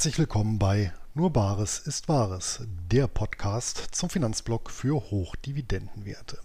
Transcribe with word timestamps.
Herzlich 0.00 0.18
willkommen 0.18 0.58
bei 0.58 0.94
Nur 1.12 1.30
Bares 1.30 1.78
ist 1.78 2.08
Wahres, 2.08 2.62
der 2.90 3.06
Podcast 3.06 3.88
zum 3.90 4.08
Finanzblock 4.08 4.70
für 4.70 5.10
Hochdividendenwerte. 5.10 6.38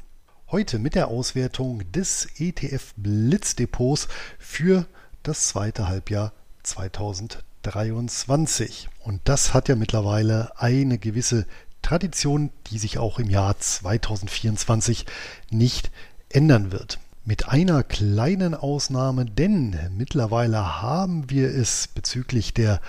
Heute 0.51 0.77
mit 0.77 0.93
der 0.93 1.07
Auswertung 1.07 1.89
des 1.93 2.27
ETF 2.37 2.93
Blitzdepots 2.97 4.09
für 4.39 4.85
das 5.23 5.47
zweite 5.47 5.87
Halbjahr 5.87 6.33
2023. 6.63 8.89
Und 8.99 9.21
das 9.23 9.53
hat 9.53 9.69
ja 9.69 9.77
mittlerweile 9.77 10.59
eine 10.59 10.97
gewisse 10.97 11.47
Tradition, 11.81 12.51
die 12.67 12.77
sich 12.77 12.97
auch 12.97 13.19
im 13.19 13.29
Jahr 13.29 13.57
2024 13.57 15.05
nicht 15.49 15.91
ändern 16.27 16.73
wird. 16.73 16.99
Mit 17.27 17.49
einer 17.49 17.81
kleinen 17.81 18.53
Ausnahme, 18.53 19.25
denn 19.25 19.75
mittlerweile 19.97 20.83
haben 20.83 21.27
wir 21.31 21.49
es 21.49 21.87
bezüglich 21.87 22.53
der 22.53 22.79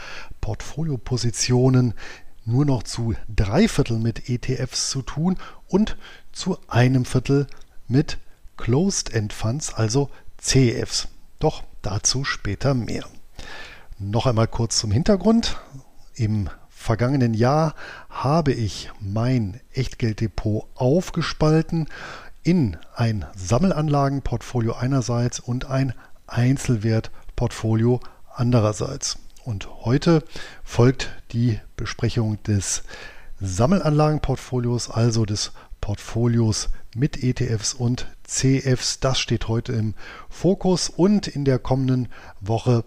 Portfoliopositionen 0.42 1.94
nur 2.44 2.66
noch 2.66 2.82
zu 2.82 3.14
drei 3.34 3.66
Viertel 3.66 3.98
mit 3.98 4.28
ETFs 4.28 4.90
zu 4.90 5.00
tun 5.00 5.38
und 5.68 5.96
zu 6.32 6.58
einem 6.68 7.06
Viertel 7.06 7.46
mit 7.88 8.18
Closed-End 8.58 9.32
Funds, 9.32 9.72
also 9.72 10.10
CEFs. 10.36 11.08
Doch 11.38 11.62
dazu 11.80 12.22
später 12.22 12.74
mehr. 12.74 13.06
Noch 13.98 14.26
einmal 14.26 14.48
kurz 14.48 14.76
zum 14.76 14.90
Hintergrund. 14.90 15.56
Im 16.14 16.50
vergangenen 16.68 17.32
Jahr 17.32 17.74
habe 18.10 18.52
ich 18.52 18.90
mein 19.00 19.60
Echtgelddepot 19.72 20.66
aufgespalten 20.74 21.88
in 22.46 22.76
ein 22.94 23.24
Sammelanlagenportfolio 23.34 24.74
einerseits 24.74 25.40
und 25.40 25.64
ein 25.68 25.94
Einzelwertportfolio 26.28 27.98
andererseits. 28.32 29.18
Und 29.44 29.68
heute 29.84 30.22
folgt 30.62 31.10
die 31.32 31.58
Besprechung 31.76 32.40
des 32.44 32.84
Sammelanlagenportfolios, 33.40 34.88
also 34.90 35.24
des 35.24 35.50
Portfolios 35.80 36.68
mit 36.94 37.20
ETFs 37.24 37.74
und 37.74 38.06
CFs. 38.22 39.00
Das 39.00 39.18
steht 39.18 39.48
heute 39.48 39.72
im 39.72 39.94
Fokus 40.30 40.88
und 40.88 41.26
in 41.26 41.44
der 41.44 41.58
kommenden 41.58 42.08
Woche 42.40 42.84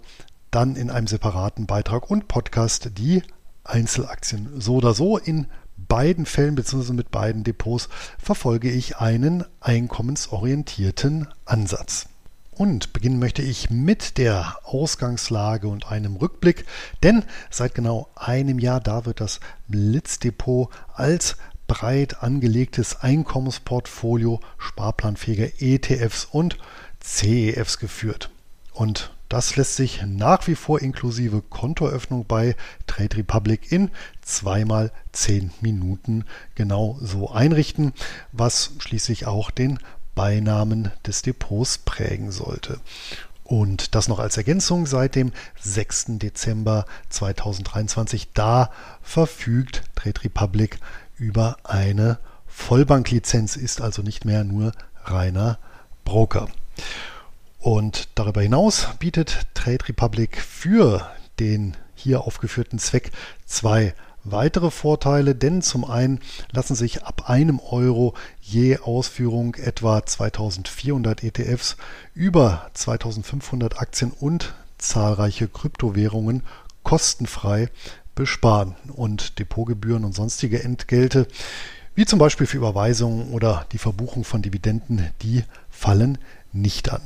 dann 0.51 0.77
in 0.77 0.89
einem 0.89 1.07
separaten 1.07 1.65
Beitrag 1.65 2.09
und 2.09 2.29
Podcast 2.29 2.91
die 2.97 3.23
Einzelaktien. 3.65 4.61
So 4.61 4.75
oder 4.75 4.93
so 4.93 5.17
in 5.17 5.47
beiden 5.89 6.25
Fällen 6.25 6.55
bzw. 6.55 6.93
mit 6.93 7.11
beiden 7.11 7.43
Depots 7.43 7.89
verfolge 8.17 8.71
ich 8.71 8.97
einen 8.97 9.43
einkommensorientierten 9.59 11.27
Ansatz. 11.43 12.07
Und 12.51 12.93
beginnen 12.93 13.19
möchte 13.19 13.41
ich 13.41 13.69
mit 13.69 14.17
der 14.17 14.57
Ausgangslage 14.63 15.67
und 15.67 15.91
einem 15.91 16.15
Rückblick, 16.15 16.65
denn 17.03 17.23
seit 17.49 17.73
genau 17.73 18.09
einem 18.15 18.59
Jahr, 18.59 18.79
da 18.79 19.05
wird 19.05 19.19
das 19.19 19.39
Blitzdepot 19.67 20.69
als 20.93 21.37
breit 21.67 22.21
angelegtes 22.21 23.01
Einkommensportfolio 23.01 24.41
sparplanfähiger 24.57 25.61
ETFs 25.61 26.25
und 26.25 26.57
CEFs 26.99 27.77
geführt. 27.77 28.29
Und 28.73 29.11
das 29.29 29.55
lässt 29.55 29.75
sich 29.75 30.03
nach 30.05 30.47
wie 30.47 30.55
vor 30.55 30.81
inklusive 30.81 31.41
Kontoöffnung 31.41 32.25
bei 32.25 32.55
Trade 32.87 33.17
Republic 33.17 33.71
in 33.71 33.91
zweimal 34.21 34.91
zehn 35.11 35.51
Minuten 35.61 36.25
genau 36.55 36.97
so 36.99 37.29
einrichten, 37.29 37.93
was 38.31 38.71
schließlich 38.79 39.27
auch 39.27 39.51
den 39.51 39.79
Beinamen 40.15 40.91
des 41.05 41.21
Depots 41.21 41.77
prägen 41.77 42.31
sollte. 42.31 42.79
Und 43.43 43.95
das 43.95 44.07
noch 44.07 44.19
als 44.19 44.37
Ergänzung 44.37 44.85
seit 44.85 45.15
dem 45.15 45.31
6. 45.61 46.17
Dezember 46.19 46.85
2023. 47.09 48.33
Da 48.33 48.71
verfügt 49.01 49.83
Trade 49.95 50.23
Republic 50.23 50.79
über 51.17 51.57
eine 51.63 52.19
Vollbanklizenz, 52.47 53.55
ist 53.55 53.81
also 53.81 54.01
nicht 54.01 54.25
mehr 54.25 54.43
nur 54.43 54.71
reiner 55.03 55.57
Broker. 56.03 56.47
Und 57.59 58.07
darüber 58.15 58.41
hinaus 58.41 58.87
bietet 58.99 59.47
Trade 59.53 59.89
Republic 59.89 60.41
für 60.41 61.09
den 61.39 61.75
hier 61.93 62.21
aufgeführten 62.21 62.79
Zweck 62.79 63.11
zwei 63.45 63.93
weitere 64.23 64.71
Vorteile, 64.71 65.35
denn 65.35 65.61
zum 65.61 65.83
einen 65.83 66.21
lassen 66.51 66.75
sich 66.75 67.03
ab 67.03 67.29
einem 67.29 67.59
Euro 67.59 68.13
je 68.41 68.77
Ausführung 68.77 69.55
etwa 69.55 70.05
2400 70.05 71.23
ETFs 71.23 71.75
über 72.13 72.69
2500 72.73 73.81
Aktien 73.81 74.11
und 74.11 74.53
zahlreiche 74.77 75.49
Kryptowährungen 75.49 76.43
kostenfrei 76.83 77.69
besparen 78.15 78.75
und 78.95 79.39
Depotgebühren 79.39 80.05
und 80.05 80.15
sonstige 80.15 80.63
Entgelte, 80.63 81.27
wie 81.95 82.05
zum 82.05 82.19
Beispiel 82.19 82.47
für 82.47 82.57
Überweisungen 82.57 83.31
oder 83.31 83.65
die 83.73 83.77
Verbuchung 83.77 84.23
von 84.23 84.41
Dividenden, 84.41 85.09
die 85.21 85.43
fallen 85.69 86.17
nicht 86.53 86.91
an. 86.91 87.01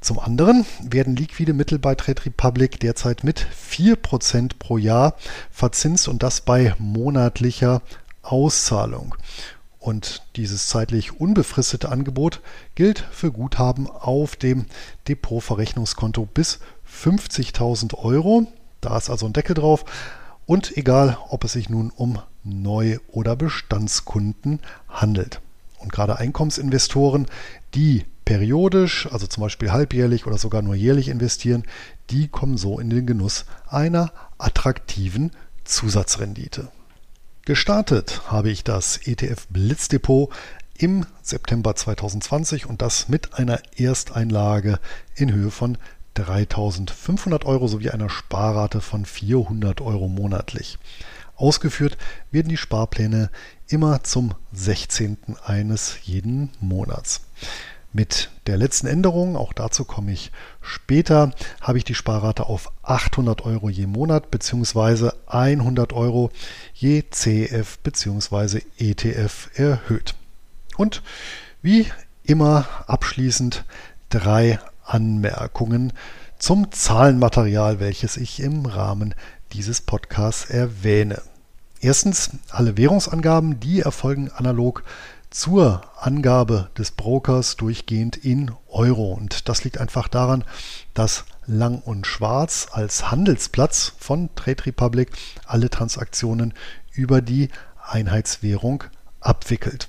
Zum 0.00 0.18
anderen 0.18 0.64
werden 0.82 1.14
liquide 1.14 1.52
Mittel 1.52 1.78
bei 1.78 1.94
Trade 1.94 2.24
Republic 2.24 2.80
derzeit 2.80 3.22
mit 3.22 3.46
4% 3.70 4.52
pro 4.58 4.78
Jahr 4.78 5.14
verzinst 5.50 6.08
und 6.08 6.22
das 6.22 6.40
bei 6.40 6.74
monatlicher 6.78 7.82
Auszahlung. 8.22 9.14
Und 9.78 10.22
dieses 10.36 10.68
zeitlich 10.68 11.20
unbefristete 11.20 11.90
Angebot 11.90 12.40
gilt 12.74 13.04
für 13.10 13.30
Guthaben 13.30 13.88
auf 13.88 14.36
dem 14.36 14.66
Depotverrechnungskonto 15.08 16.26
bis 16.26 16.60
50.000 16.86 17.94
Euro. 17.98 18.46
Da 18.80 18.96
ist 18.96 19.10
also 19.10 19.26
ein 19.26 19.32
Deckel 19.32 19.54
drauf. 19.54 19.84
Und 20.46 20.76
egal, 20.76 21.18
ob 21.28 21.44
es 21.44 21.52
sich 21.52 21.68
nun 21.68 21.90
um 21.90 22.18
Neu- 22.42 22.98
oder 23.08 23.36
Bestandskunden 23.36 24.60
handelt. 24.88 25.40
Und 25.78 25.92
gerade 25.92 26.18
Einkommensinvestoren, 26.18 27.26
die 27.74 28.04
periodisch, 28.24 29.08
also 29.10 29.26
zum 29.26 29.42
Beispiel 29.42 29.72
halbjährlich 29.72 30.26
oder 30.26 30.38
sogar 30.38 30.62
nur 30.62 30.74
jährlich 30.74 31.08
investieren, 31.08 31.64
die 32.10 32.28
kommen 32.28 32.56
so 32.56 32.78
in 32.78 32.90
den 32.90 33.06
Genuss 33.06 33.44
einer 33.66 34.12
attraktiven 34.38 35.32
Zusatzrendite. 35.64 36.68
Gestartet 37.44 38.30
habe 38.30 38.50
ich 38.50 38.62
das 38.64 38.98
ETF 38.98 39.46
Blitzdepot 39.48 40.32
im 40.78 41.06
September 41.22 41.74
2020 41.74 42.66
und 42.66 42.82
das 42.82 43.08
mit 43.08 43.34
einer 43.34 43.60
Ersteinlage 43.76 44.78
in 45.14 45.32
Höhe 45.32 45.50
von 45.50 45.76
3500 46.14 47.44
Euro 47.44 47.66
sowie 47.68 47.90
einer 47.90 48.08
Sparrate 48.08 48.80
von 48.80 49.04
400 49.04 49.80
Euro 49.80 50.08
monatlich. 50.08 50.78
Ausgeführt 51.36 51.96
werden 52.30 52.48
die 52.48 52.56
Sparpläne 52.56 53.30
immer 53.68 54.02
zum 54.04 54.34
16. 54.52 55.16
eines 55.44 55.96
jeden 56.02 56.50
Monats. 56.60 57.22
Mit 57.92 58.30
der 58.46 58.56
letzten 58.56 58.86
Änderung, 58.86 59.36
auch 59.36 59.52
dazu 59.52 59.84
komme 59.84 60.12
ich 60.12 60.30
später, 60.60 61.32
habe 61.60 61.78
ich 61.78 61.84
die 61.84 61.96
Sparrate 61.96 62.46
auf 62.46 62.70
800 62.82 63.44
Euro 63.44 63.68
je 63.68 63.86
Monat 63.86 64.30
bzw. 64.30 65.10
100 65.26 65.92
Euro 65.92 66.30
je 66.72 67.02
CF 67.10 67.78
bzw. 67.80 68.62
ETF 68.78 69.50
erhöht. 69.54 70.14
Und 70.76 71.02
wie 71.62 71.86
immer 72.22 72.66
abschließend 72.86 73.64
drei 74.08 74.60
Anmerkungen 74.84 75.92
zum 76.38 76.70
Zahlenmaterial, 76.70 77.80
welches 77.80 78.16
ich 78.16 78.40
im 78.40 78.66
Rahmen 78.66 79.14
dieses 79.52 79.80
Podcasts 79.80 80.48
erwähne. 80.48 81.20
Erstens, 81.80 82.30
alle 82.50 82.76
Währungsangaben, 82.76 83.58
die 83.58 83.80
erfolgen 83.80 84.30
analog 84.30 84.84
zur 85.30 85.82
Angabe 85.96 86.70
des 86.76 86.90
Brokers 86.90 87.56
durchgehend 87.56 88.16
in 88.16 88.50
Euro. 88.68 89.12
Und 89.12 89.48
das 89.48 89.64
liegt 89.64 89.78
einfach 89.78 90.08
daran, 90.08 90.44
dass 90.92 91.24
Lang 91.46 91.80
und 91.80 92.06
Schwarz 92.06 92.68
als 92.72 93.10
Handelsplatz 93.10 93.92
von 93.98 94.28
Trade 94.34 94.66
Republic 94.66 95.10
alle 95.46 95.70
Transaktionen 95.70 96.54
über 96.92 97.22
die 97.22 97.48
Einheitswährung 97.86 98.84
abwickelt. 99.20 99.88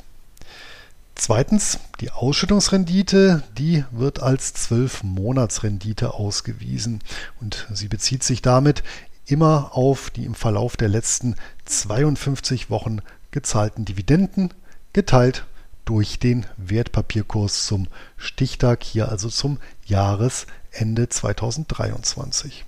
Zweitens, 1.15 1.79
die 1.99 2.09
Ausschüttungsrendite, 2.09 3.43
die 3.57 3.83
wird 3.91 4.21
als 4.21 4.55
12-Monatsrendite 4.55 6.13
ausgewiesen 6.13 6.99
und 7.39 7.67
sie 7.71 7.87
bezieht 7.87 8.23
sich 8.23 8.41
damit 8.41 8.83
immer 9.25 9.71
auf 9.73 10.09
die 10.09 10.25
im 10.25 10.33
Verlauf 10.33 10.77
der 10.77 10.89
letzten 10.89 11.35
52 11.65 12.69
Wochen 12.69 13.01
gezahlten 13.29 13.85
Dividenden 13.85 14.51
geteilt 14.93 15.45
durch 15.85 16.19
den 16.19 16.45
Wertpapierkurs 16.57 17.65
zum 17.65 17.87
Stichtag, 18.17 18.83
hier 18.83 19.09
also 19.09 19.29
zum 19.29 19.59
Jahresende 19.85 21.09
2023. 21.09 22.65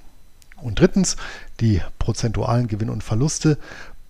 Und 0.61 0.79
drittens, 0.79 1.17
die 1.59 1.81
prozentualen 1.99 2.67
Gewinn 2.67 2.89
und 2.89 3.03
Verluste 3.03 3.57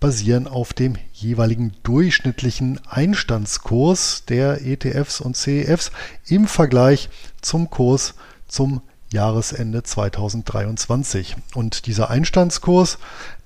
basieren 0.00 0.46
auf 0.46 0.72
dem 0.72 0.96
jeweiligen 1.12 1.72
durchschnittlichen 1.82 2.80
Einstandskurs 2.86 4.24
der 4.28 4.64
ETFs 4.64 5.20
und 5.20 5.36
CEFs 5.36 5.90
im 6.26 6.46
Vergleich 6.46 7.08
zum 7.40 7.70
Kurs 7.70 8.14
zum 8.46 8.82
Jahresende 9.10 9.82
2023. 9.82 11.36
Und 11.54 11.86
dieser 11.86 12.10
Einstandskurs, 12.10 12.98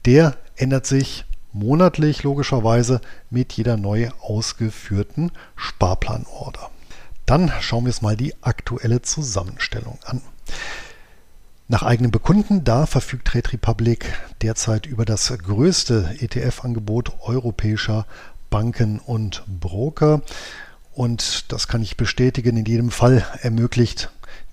der 0.05 0.37
ändert 0.57 0.87
sich 0.87 1.25
monatlich 1.53 2.23
logischerweise 2.23 3.01
mit 3.31 3.53
jeder 3.55 3.77
neu 3.77 4.11
ausgeführten 4.21 5.33
Sparplanorder. 5.57 6.71
Dann 7.27 7.53
schauen 7.61 7.85
wir 7.85 7.89
uns 7.89 8.03
mal 8.03 8.17
die 8.17 8.35
aktuelle 8.43 9.03
Zusammenstellung 9.03 9.99
an. 10.05 10.23
Nach 11.71 11.83
eigenem 11.83 12.11
Bekunden, 12.11 12.65
da 12.65 12.87
verfügt 12.87 13.29
Trade 13.29 13.53
Republic 13.53 14.07
derzeit 14.41 14.87
über 14.87 15.05
das 15.05 15.29
größte 15.37 16.17
ETF-Angebot 16.19 17.13
europäischer 17.21 18.07
Banken 18.49 18.99
und 18.99 19.45
Broker. 19.47 20.23
Und 20.95 21.53
das 21.53 21.69
kann 21.69 21.83
ich 21.83 21.99
bestätigen, 21.99 22.57
in 22.57 22.65
jedem 22.65 22.91
Fall 22.91 23.27
ermöglicht 23.43 24.11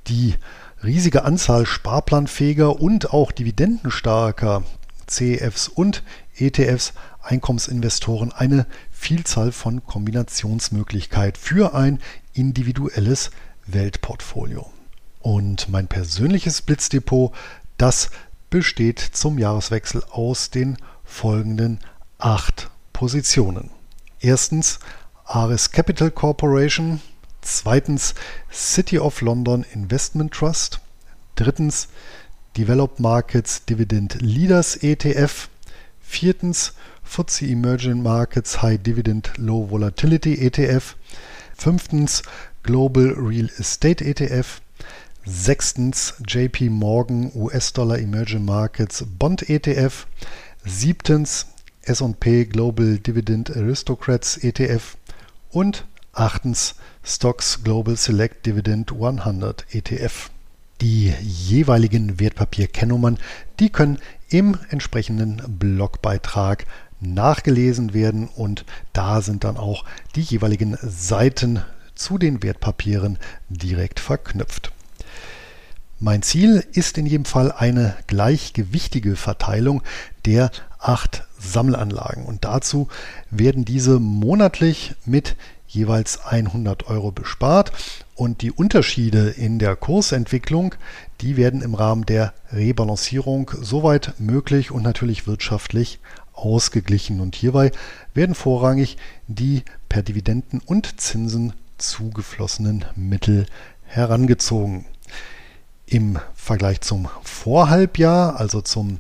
die 0.08 0.36
riesige 0.84 1.24
Anzahl 1.24 1.66
sparplanfähiger 1.66 2.82
und 2.82 3.14
auch 3.14 3.32
dividendenstarker 3.32 4.64
CEFs 5.08 5.68
und 5.68 6.04
ETFs 6.38 6.94
Einkommensinvestoren 7.22 8.32
eine 8.32 8.68
Vielzahl 8.92 9.52
von 9.52 9.86
Kombinationsmöglichkeiten 9.86 11.42
für 11.42 11.74
ein 11.74 12.00
individuelles 12.34 13.32
Weltportfolio. 13.66 14.72
Und 15.22 15.70
mein 15.70 15.88
persönliches 15.88 16.62
Blitzdepot, 16.62 17.34
das 17.78 18.12
besteht 18.50 19.00
zum 19.00 19.40
Jahreswechsel 19.40 20.04
aus 20.12 20.52
den 20.52 20.78
folgenden 21.04 21.80
acht 22.18 22.70
Positionen. 22.94 23.72
Erstens 24.20 24.80
Ares 25.26 25.72
Capital 25.72 26.12
Corporation, 26.12 27.02
zweitens 27.42 28.14
City 28.52 29.00
of 29.00 29.22
London 29.22 29.66
Investment 29.74 30.34
Trust, 30.34 30.80
drittens 31.36 31.90
Developed 32.58 33.00
Markets 33.00 33.66
Dividend 33.66 34.22
Leaders 34.22 34.78
ETF, 34.82 35.50
viertens 36.00 36.74
FTSE 37.06 37.50
Emerging 37.50 38.02
Markets 38.02 38.62
High 38.62 38.78
Dividend 38.78 39.32
Low 39.38 39.70
Volatility 39.70 40.36
ETF, 40.36 40.96
fünftens 41.58 42.24
Global 42.64 43.14
Real 43.18 43.50
Estate 43.60 44.06
ETF, 44.06 44.62
Sechstens 45.28 46.14
JP 46.28 46.70
Morgan 46.70 47.32
US-Dollar 47.34 47.98
Emerging 47.98 48.46
Markets 48.46 49.04
Bond 49.18 49.50
ETF. 49.50 50.06
Siebtens 50.64 51.48
S&P 51.82 52.46
Global 52.46 53.00
Dividend 53.00 53.50
Aristocrats 53.56 54.38
ETF. 54.38 54.98
Und 55.50 55.86
achtens 56.14 56.76
Stocks 57.04 57.64
Global 57.64 57.98
Select 57.98 58.46
Dividend 58.46 58.92
100 58.92 59.66
ETF. 59.72 60.30
Die 60.82 61.14
jeweiligen 61.22 62.20
Wertpapierkennnummern, 62.20 63.18
die 63.60 63.70
können 63.70 64.00
im 64.30 64.58
entsprechenden 64.70 65.42
Blogbeitrag 65.48 66.66
nachgelesen 67.00 67.94
werden 67.94 68.28
und 68.28 68.66
da 68.94 69.22
sind 69.22 69.44
dann 69.44 69.58
auch 69.58 69.86
die 70.16 70.22
jeweiligen 70.22 70.78
Seiten 70.82 71.62
zu 71.94 72.18
den 72.18 72.44
Wertpapieren 72.44 73.18
direkt 73.50 74.00
verknüpft. 74.00 74.72
Mein 76.00 76.24
Ziel 76.24 76.66
ist 76.74 76.98
in 76.98 77.06
jedem 77.06 77.26
Fall 77.26 77.54
eine 77.54 77.96
gleichgewichtige 78.08 79.16
Verteilung 79.16 79.82
der 80.26 80.52
acht 80.78 81.26
Sammelanlagen 81.40 82.26
und 82.26 82.44
dazu 82.44 82.90
werden 83.30 83.64
diese 83.64 84.00
monatlich 84.00 84.94
mit 85.06 85.38
jeweils 85.68 86.26
100 86.26 86.88
Euro 86.88 87.12
bespart 87.12 87.72
und 88.16 88.42
die 88.42 88.52
Unterschiede 88.52 89.30
in 89.30 89.60
der 89.60 89.76
Kursentwicklung, 89.76 90.76
die 91.22 91.38
werden 91.38 91.62
im 91.62 91.76
Rahmen 91.76 92.06
der 92.06 92.34
Rebalancierung 92.52 93.52
soweit 93.62 94.14
möglich 94.20 94.72
und 94.72 94.84
natürlich 94.84 95.28
wirtschaftlich 95.28 96.00
ausgeglichen 96.34 97.20
und 97.20 97.36
hierbei 97.36 97.72
werden 98.14 98.36
vorrangig 98.36 98.98
die 99.28 99.64
per 99.90 100.04
Dividenden 100.04 100.62
und 100.66 101.00
Zinsen 101.00 101.54
zugeflossenen 101.78 102.86
Mittel 102.96 103.46
herangezogen. 103.84 104.86
Im 105.86 106.20
Vergleich 106.34 106.82
zum 106.82 107.08
Vorhalbjahr, 107.24 108.40
also 108.40 108.62
zum 108.62 109.00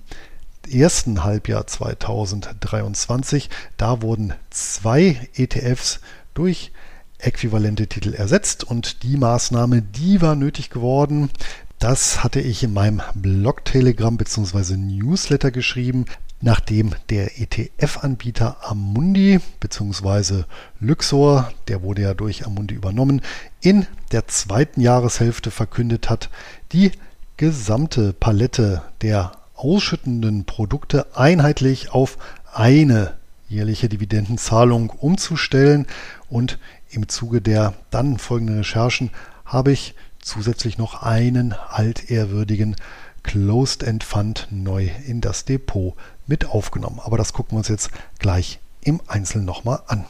ersten 0.71 1.23
Halbjahr 1.23 1.67
2023, 1.67 3.49
da 3.77 4.01
wurden 4.01 4.33
zwei 4.49 5.29
ETFs 5.35 5.99
durch 6.35 6.71
äquivalente 7.17 7.87
Titel 7.87 8.13
ersetzt 8.13 8.63
und 8.63 9.01
die 9.01 9.17
Maßnahme, 9.17 9.81
die 9.81 10.21
war 10.21 10.35
nötig 10.35 10.69
geworden. 10.69 11.31
Das 11.79 12.23
hatte 12.23 12.39
ich 12.39 12.61
in 12.63 12.73
meinem 12.73 13.01
Blog 13.15 13.65
Telegram 13.65 14.15
bzw. 14.15 14.77
Newsletter 14.77 15.49
geschrieben 15.49 16.05
nachdem 16.41 16.91
der 17.09 17.39
ETF-Anbieter 17.39 18.57
Amundi 18.61 19.39
bzw. 19.59 20.43
Luxor, 20.79 21.51
der 21.67 21.81
wurde 21.81 22.03
ja 22.03 22.13
durch 22.13 22.45
Amundi 22.45 22.75
übernommen, 22.75 23.21
in 23.61 23.87
der 24.11 24.27
zweiten 24.27 24.81
Jahreshälfte 24.81 25.51
verkündet 25.51 26.09
hat, 26.09 26.29
die 26.71 26.91
gesamte 27.37 28.13
Palette 28.13 28.83
der 29.01 29.31
ausschüttenden 29.55 30.45
Produkte 30.45 31.07
einheitlich 31.15 31.91
auf 31.91 32.17
eine 32.53 33.13
jährliche 33.47 33.89
Dividendenzahlung 33.89 34.89
umzustellen. 34.89 35.87
Und 36.29 36.59
im 36.89 37.07
Zuge 37.07 37.41
der 37.41 37.73
dann 37.91 38.17
folgenden 38.17 38.57
Recherchen 38.57 39.11
habe 39.45 39.71
ich 39.71 39.95
zusätzlich 40.19 40.77
noch 40.77 41.03
einen 41.03 41.53
altehrwürdigen 41.53 42.75
Closed-End 43.23 44.03
Fund 44.03 44.47
neu 44.51 44.89
in 45.07 45.21
das 45.21 45.45
Depot 45.45 45.95
mit 46.27 46.45
aufgenommen. 46.45 46.99
Aber 47.03 47.17
das 47.17 47.33
gucken 47.33 47.53
wir 47.53 47.59
uns 47.59 47.67
jetzt 47.67 47.89
gleich 48.19 48.59
im 48.81 49.01
Einzelnen 49.07 49.45
nochmal 49.45 49.81
an. 49.87 50.05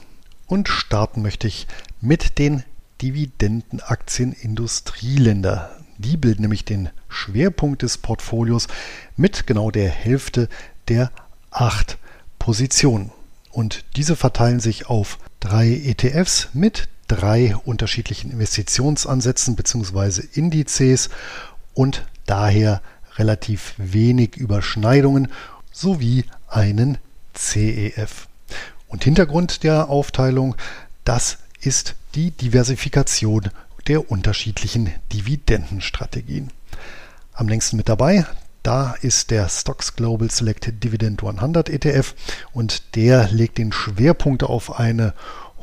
Und 0.47 0.67
starten 0.67 1.21
möchte 1.21 1.47
ich 1.47 1.67
mit 2.01 2.37
den 2.37 2.63
Dividendenaktien 3.01 4.31
Industrieländer. 4.33 5.71
Die 5.97 6.17
bilden 6.17 6.41
nämlich 6.41 6.65
den 6.65 6.89
Schwerpunkt 7.09 7.81
des 7.81 7.97
Portfolios 7.97 8.67
mit 9.15 9.47
genau 9.47 9.71
der 9.71 9.89
Hälfte 9.89 10.49
der 10.87 11.11
acht 11.51 11.97
Positionen. 12.37 13.11
Und 13.55 13.85
diese 13.95 14.17
verteilen 14.17 14.59
sich 14.59 14.87
auf 14.87 15.17
drei 15.39 15.69
ETFs 15.69 16.49
mit 16.51 16.89
drei 17.07 17.55
unterschiedlichen 17.55 18.29
Investitionsansätzen 18.29 19.55
bzw. 19.55 20.23
Indizes 20.33 21.09
und 21.73 22.05
daher 22.25 22.81
relativ 23.15 23.73
wenig 23.77 24.35
Überschneidungen 24.35 25.31
sowie 25.71 26.25
einen 26.49 26.97
CEF. 27.33 28.27
Und 28.89 29.05
Hintergrund 29.05 29.63
der 29.63 29.87
Aufteilung, 29.87 30.57
das 31.05 31.37
ist 31.61 31.95
die 32.13 32.31
Diversifikation 32.31 33.51
der 33.87 34.11
unterschiedlichen 34.11 34.93
Dividendenstrategien. 35.13 36.51
Am 37.31 37.47
längsten 37.47 37.77
mit 37.77 37.87
dabei, 37.87 38.25
da 38.65 38.95
ist 39.01 39.29
der 39.29 39.47
Stocks 39.47 39.95
Global 39.95 40.31
Select 40.31 40.83
Dividend 40.83 41.23
100 41.23 41.69
ETF 41.69 42.15
und 42.51 42.95
der 42.95 43.29
legt 43.29 43.59
den 43.59 43.71
Schwerpunkt 43.71 44.43
auf 44.43 44.79
eine 44.79 45.13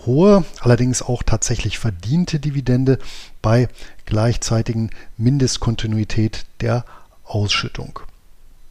hohe, 0.06 0.44
allerdings 0.61 1.02
auch 1.02 1.25
tatsächlich 1.25 1.80
verdiente 1.80 2.38
Dividende 2.38 2.99
bei 3.40 3.68
gleichzeitigen 4.06 4.90
Mindestkontinuität 5.16 6.47
der 6.61 6.85
Ausschüttung. 7.25 7.99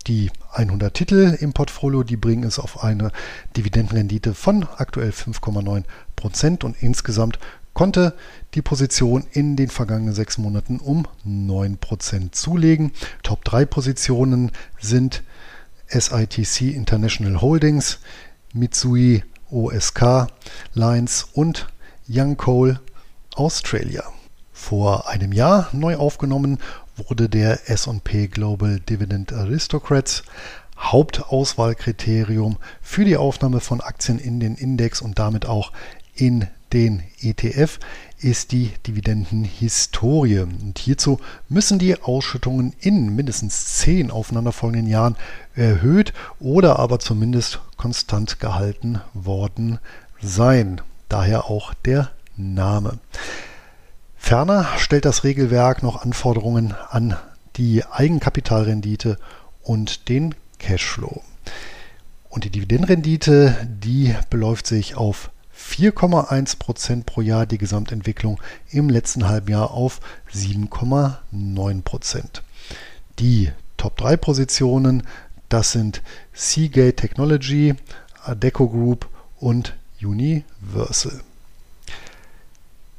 Die 0.07 0.31
100 0.53 0.93
Titel 0.93 1.37
im 1.39 1.51
Portfolio, 1.51 2.03
die 2.03 2.17
bringen 2.17 2.43
es 2.43 2.57
auf 2.57 2.85
eine 2.85 3.11
Dividendenrendite 3.57 4.33
von 4.33 4.65
aktuell 4.77 5.11
5,9 5.11 5.83
Prozent 6.15 6.63
und 6.63 6.81
insgesamt 6.81 7.37
konnte 7.73 8.13
die 8.53 8.61
Position 8.61 9.25
in 9.31 9.55
den 9.55 9.69
vergangenen 9.69 10.13
sechs 10.13 10.37
Monaten 10.37 10.79
um 10.79 11.07
9 11.23 11.77
Prozent 11.77 12.35
zulegen. 12.35 12.91
Top 13.23 13.43
3 13.45 13.65
Positionen 13.65 14.51
sind 14.79 15.23
SITC 15.87 16.73
International 16.73 17.41
Holdings, 17.41 17.99
Mitsui 18.53 19.23
OSK 19.49 20.27
Lines 20.73 21.27
und 21.33 21.67
Young 22.07 22.37
Coal 22.37 22.79
Australia. 23.35 24.03
Vor 24.51 25.09
einem 25.09 25.33
Jahr 25.33 25.69
neu 25.71 25.95
aufgenommen 25.95 26.59
wurde 26.95 27.29
der 27.29 27.69
S&P 27.69 28.27
Global 28.27 28.79
Dividend 28.79 29.33
Aristocrats 29.33 30.23
Hauptauswahlkriterium 30.77 32.57
für 32.81 33.05
die 33.05 33.17
Aufnahme 33.17 33.59
von 33.59 33.81
Aktien 33.81 34.19
in 34.19 34.39
den 34.39 34.55
Index 34.55 35.01
und 35.01 35.19
damit 35.19 35.45
auch 35.45 35.71
in 36.15 36.47
den 36.73 37.03
ETF 37.21 37.79
ist 38.19 38.51
die 38.51 38.71
Dividendenhistorie. 38.87 40.39
Und 40.39 40.79
hierzu 40.79 41.19
müssen 41.49 41.79
die 41.79 42.01
Ausschüttungen 42.01 42.73
in 42.79 43.15
mindestens 43.15 43.77
zehn 43.77 44.11
aufeinanderfolgenden 44.11 44.89
Jahren 44.89 45.15
erhöht 45.55 46.13
oder 46.39 46.79
aber 46.79 46.99
zumindest 46.99 47.59
konstant 47.77 48.39
gehalten 48.39 49.01
worden 49.13 49.79
sein. 50.21 50.81
Daher 51.09 51.45
auch 51.45 51.73
der 51.73 52.11
Name. 52.37 52.99
Ferner 54.15 54.67
stellt 54.77 55.05
das 55.05 55.23
Regelwerk 55.23 55.83
noch 55.83 56.03
Anforderungen 56.03 56.75
an 56.89 57.17
die 57.57 57.83
Eigenkapitalrendite 57.85 59.17
und 59.63 60.07
den 60.09 60.35
Cashflow. 60.59 61.21
Und 62.29 62.45
die 62.45 62.49
Dividendenrendite, 62.49 63.67
die 63.67 64.15
beläuft 64.29 64.67
sich 64.67 64.95
auf 64.95 65.31
4,1 65.69 66.57
Prozent 66.57 67.05
pro 67.05 67.21
Jahr, 67.21 67.45
die 67.45 67.57
Gesamtentwicklung 67.57 68.41
im 68.69 68.89
letzten 68.89 69.27
halben 69.27 69.51
Jahr 69.51 69.71
auf 69.71 69.99
7,9 70.33 71.81
Prozent. 71.83 72.43
Die 73.19 73.51
Top 73.77 73.97
3 73.97 74.17
Positionen, 74.17 75.03
das 75.49 75.71
sind 75.71 76.01
Seagate 76.33 76.95
Technology, 76.95 77.75
Adeco 78.23 78.67
Group 78.67 79.09
und 79.39 79.75
Universal. 80.01 81.21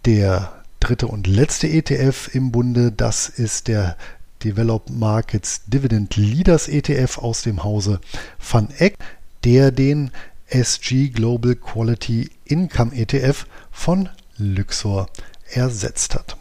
Der 0.04 0.52
dritte 0.80 1.06
und 1.06 1.26
letzte 1.26 1.68
ETF 1.68 2.34
im 2.34 2.50
Bunde, 2.50 2.90
das 2.90 3.28
ist 3.28 3.68
der 3.68 3.96
Developed 4.42 4.90
Markets 4.90 5.62
Dividend 5.66 6.16
Leaders 6.16 6.68
ETF 6.68 7.18
aus 7.18 7.42
dem 7.42 7.62
Hause 7.62 8.00
Van 8.40 8.68
Eck 8.78 8.96
der 9.44 9.70
den 9.70 10.10
SG 10.52 11.08
Global 11.08 11.54
Quality 11.54 12.30
Income 12.44 12.94
ETF 12.94 13.46
von 13.70 14.10
Luxor 14.36 15.08
ersetzt 15.50 16.14
hat. 16.14 16.36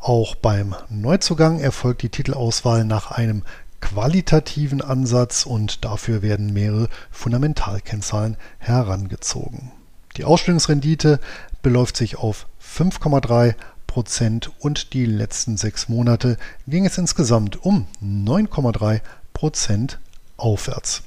Auch 0.00 0.34
beim 0.34 0.74
Neuzugang 0.88 1.60
erfolgt 1.60 2.02
die 2.02 2.08
Titelauswahl 2.08 2.84
nach 2.84 3.12
einem 3.12 3.44
qualitativen 3.80 4.82
Ansatz 4.82 5.46
und 5.46 5.84
dafür 5.84 6.20
werden 6.22 6.52
mehrere 6.52 6.88
Fundamentalkennzahlen 7.12 8.36
herangezogen. 8.58 9.70
Die 10.16 10.24
Ausstellungsrendite 10.24 11.20
beläuft 11.62 11.96
sich 11.96 12.16
auf 12.16 12.48
5,3 12.60 13.54
Prozent 13.86 14.50
und 14.58 14.94
die 14.94 15.06
letzten 15.06 15.56
sechs 15.56 15.88
Monate 15.88 16.38
ging 16.66 16.86
es 16.86 16.98
insgesamt 16.98 17.64
um 17.64 17.86
9,3 18.02 19.00
Prozent 19.32 20.00
aufwärts. 20.36 21.04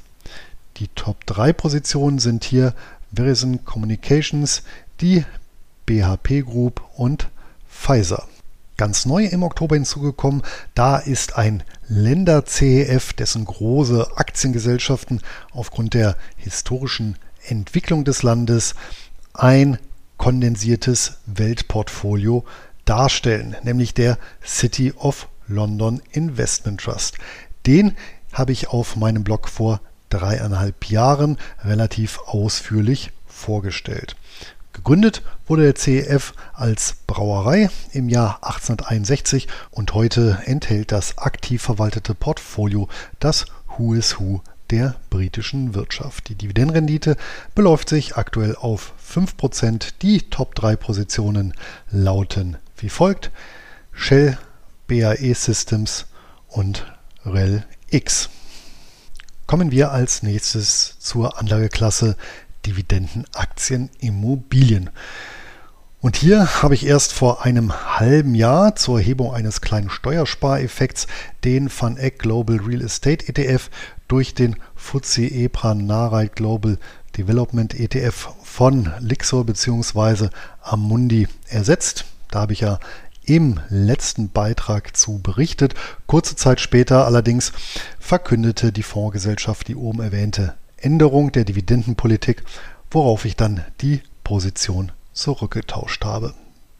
Die 0.78 0.90
Top 0.90 1.26
3 1.26 1.54
Positionen 1.54 2.20
sind 2.20 2.44
hier 2.44 2.74
Verizon 3.14 3.64
Communications, 3.64 4.64
die 5.00 5.24
BHP 5.86 6.42
Group 6.42 6.82
und 6.98 7.30
Pfizer. 7.70 8.28
Ganz 8.76 9.06
neu 9.06 9.24
im 9.24 9.44
Oktober 9.44 9.76
hinzugekommen, 9.76 10.42
da 10.74 10.98
ist 10.98 11.38
ein 11.38 11.64
Länder-CEF, 11.88 13.14
dessen 13.14 13.46
große 13.46 14.18
Aktiengesellschaften 14.18 15.22
aufgrund 15.54 15.94
der 15.94 16.18
historischen 16.36 17.18
Entwicklung 17.48 18.04
des 18.04 18.22
Landes 18.22 18.76
ein 19.34 19.78
kondensiertes 20.18 21.20
Weltportfolio 21.26 22.44
darstellen, 22.84 23.56
nämlich 23.64 23.94
der 23.94 24.18
City 24.46 24.92
of 24.98 25.30
London 25.48 26.02
Investment 26.12 26.82
Trust. 26.82 27.18
Den 27.66 27.96
habe 28.34 28.52
ich 28.52 28.68
auf 28.68 28.98
meinem 28.98 29.24
Blog 29.24 29.48
vor 29.48 29.80
dreieinhalb 30.10 30.90
Jahren 30.90 31.38
relativ 31.64 32.20
ausführlich 32.26 33.12
vorgestellt. 33.28 34.16
Gegründet 34.74 35.22
wurde 35.48 35.64
der 35.64 35.76
CEF 35.76 36.34
als 36.54 36.98
Brauerei 37.08 37.70
im 37.94 38.10
Jahr 38.10 38.40
1861 38.44 39.48
und 39.72 39.94
heute 39.94 40.40
enthält 40.46 40.92
das 40.92 41.18
aktiv 41.18 41.62
verwaltete 41.62 42.14
Portfolio 42.14 42.90
das 43.20 43.46
Who 43.78 43.94
is 43.94 44.20
Who 44.20 44.42
der 44.70 44.96
britischen 45.10 45.76
Wirtschaft. 45.76 46.30
Die 46.30 46.36
Dividendenrendite 46.36 47.16
beläuft 47.54 47.88
sich 47.90 48.18
aktuell 48.18 48.56
auf 48.56 48.94
5%. 49.10 49.94
Die 50.02 50.30
Top 50.30 50.56
3 50.56 50.76
Positionen 50.76 51.54
lauten 51.90 52.58
wie 52.78 52.90
folgt: 52.90 53.32
Shell, 53.94 54.38
BAE 54.88 55.34
Systems 55.34 56.08
und 56.50 56.86
REL 57.26 57.64
X. 57.90 58.30
Kommen 59.48 59.70
wir 59.70 59.92
als 59.92 60.24
nächstes 60.24 60.98
zur 60.98 61.38
Anlageklasse 61.38 62.16
Dividendenaktien 62.66 63.92
Immobilien. 64.00 64.90
Und 66.02 66.16
hier 66.16 66.64
habe 66.64 66.74
ich 66.74 66.84
erst 66.84 67.14
vor 67.14 67.46
einem 67.46 68.00
halben 68.00 68.34
Jahr 68.34 68.76
zur 68.76 68.98
Erhebung 68.98 69.36
eines 69.36 69.62
kleinen 69.62 69.92
Steuerspareffekts 69.92 71.06
den 71.44 71.70
Van 71.70 71.98
Eck 71.98 72.18
Global 72.18 72.58
Real 72.58 72.82
Estate 72.82 73.28
ETF 73.28 73.70
durch 74.08 74.34
den 74.34 74.56
FTSE 74.76 75.28
EPRA 75.28 75.76
Nareit 75.76 76.36
Global 76.36 76.80
Development 77.16 77.80
ETF 77.80 78.30
von 78.44 78.92
Lixor 79.00 79.46
bzw. 79.46 80.30
Amundi 80.64 81.28
ersetzt. 81.50 82.06
Da 82.32 82.42
habe 82.42 82.54
ich 82.54 82.62
ja 82.62 82.80
im 83.26 83.60
letzten 83.70 84.30
Beitrag 84.30 84.96
zu 84.96 85.20
berichtet. 85.20 85.74
Kurze 86.08 86.36
Zeit 86.36 86.60
später 86.60 87.06
allerdings 87.06 87.52
verkündete 88.00 88.72
die 88.72 88.84
Fondsgesellschaft 88.84 89.68
die 89.68 89.76
oben 89.76 90.02
erwähnte 90.02 90.56
Änderung 90.78 91.32
der 91.32 91.46
Dividendenpolitik, 91.46 92.44
worauf 92.92 93.26
ich 93.26 93.36
dann 93.36 93.66
die 93.82 94.02
Position 94.24 94.92
zurückgetauscht 95.14 96.06
habe. 96.06 96.34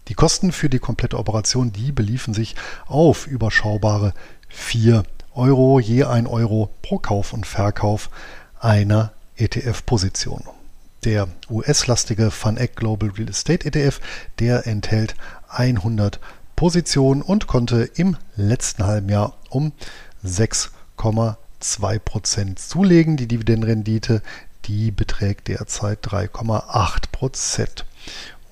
Die 0.08 0.14
Kosten 0.14 0.52
für 0.52 0.70
die 0.70 0.80
komplette 0.80 1.18
Operation, 1.18 1.72
die 1.72 1.92
beliefen 1.92 2.34
sich 2.34 2.56
auf 2.86 3.26
überschaubare 3.26 4.14
4 4.50 5.04
Euro, 5.34 5.80
je 5.80 6.04
1 6.04 6.30
Euro 6.30 6.70
pro 6.82 7.00
Kauf 7.00 7.34
und 7.34 7.46
Verkauf 7.46 8.10
einer 8.60 9.14
ETF-Position. 9.38 10.44
Der 11.04 11.28
US-lastige 11.50 12.32
Van 12.32 12.58
Eck 12.58 12.76
Global 12.76 13.10
Real 13.10 13.30
Estate 13.30 13.68
ETF, 13.68 14.00
der 14.40 14.66
enthält 14.66 15.16
100 15.50 16.20
Positionen 16.56 17.22
und 17.22 17.48
konnte 17.48 17.90
im 17.96 18.18
letzten 18.36 18.86
halben 18.86 19.10
Jahr 19.10 19.38
um 19.50 19.74
6,2 20.26 22.00
Prozent 22.00 22.60
zulegen. 22.60 23.18
Die 23.18 23.28
Dividendenrendite, 23.28 24.22
die 24.66 24.92
beträgt 24.92 25.48
derzeit 25.48 26.06
3,8 26.06 27.12
Prozent. 27.12 27.86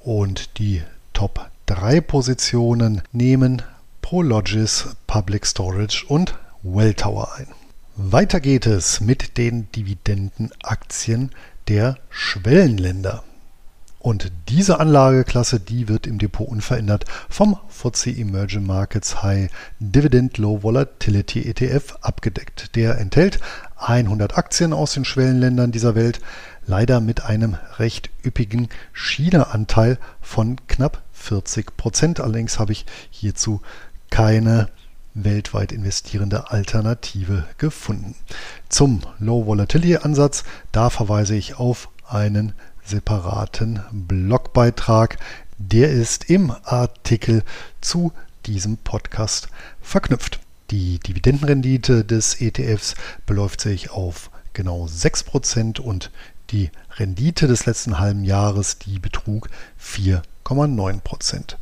Und 0.04 0.58
die 0.60 0.84
Top 1.14 1.50
3 1.68 2.02
Positionen 2.02 3.02
nehmen 3.12 3.62
Prologis, 4.02 4.96
Public 5.08 5.46
Storage 5.46 6.06
und 6.08 6.36
Welltower 6.62 7.34
ein. 7.38 7.48
Weiter 7.96 8.40
geht 8.40 8.66
es 8.66 9.02
mit 9.02 9.38
den 9.38 9.72
Dividendenaktien 9.72 11.32
der 11.68 11.98
Schwellenländer. 12.10 13.24
Und 14.04 14.34
diese 14.50 14.82
Anlageklasse, 14.82 15.62
die 15.62 15.88
wird 15.88 16.08
im 16.08 16.18
Depot 16.20 16.46
unverändert 16.46 17.06
vom 17.30 17.58
FTSE 17.70 18.10
Emerging 18.10 18.66
Markets 18.66 19.24
High 19.24 19.50
Dividend 19.80 20.38
Low 20.38 20.62
Volatility 20.62 21.48
ETF 21.48 21.96
abgedeckt. 22.02 22.76
Der 22.76 22.98
enthält 22.98 23.40
100 23.78 24.38
Aktien 24.38 24.74
aus 24.74 24.94
den 24.94 25.06
Schwellenländern 25.06 25.72
dieser 25.72 25.96
Welt, 25.96 26.20
leider 26.68 27.00
mit 27.00 27.24
einem 27.24 27.56
recht 27.80 28.10
üppigen 28.26 28.68
China-Anteil 28.92 29.98
von 30.20 30.58
knapp 30.68 31.02
40 31.14 31.78
Prozent. 31.78 32.20
Allerdings 32.20 32.60
habe 32.60 32.74
ich 32.74 32.86
hierzu 33.10 33.62
keine 34.10 34.68
weltweit 35.14 35.72
investierende 35.72 36.52
Alternative 36.52 37.46
gefunden. 37.58 38.16
Zum 38.68 39.00
Low 39.20 39.46
Volatility 39.46 39.96
Ansatz, 39.96 40.44
da 40.74 40.90
verweise 40.90 41.36
ich 41.36 41.56
auf 41.56 41.88
einen 42.06 42.52
separaten 42.86 43.82
Blogbeitrag. 43.92 45.18
Der 45.58 45.92
ist 45.92 46.30
im 46.30 46.54
Artikel 46.64 47.44
zu 47.82 48.12
diesem 48.46 48.78
Podcast 48.78 49.48
verknüpft. 49.82 50.40
Die 50.72 51.00
Dividendenrendite 51.00 52.04
des 52.04 52.42
ETFs 52.42 52.96
beläuft 53.26 53.62
sich 53.62 53.92
auf 53.92 54.32
genau 54.54 54.86
6% 54.86 55.80
und 55.80 56.12
die 56.50 56.72
Rendite 56.98 57.48
des 57.48 57.66
letzten 57.66 58.00
halben 58.00 58.24
Jahres, 58.24 58.78
die 58.80 59.00
betrug 59.00 59.50
4,9%. 59.82 61.56